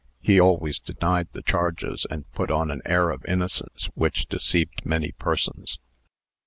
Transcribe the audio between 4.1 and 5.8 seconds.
deceived many persons.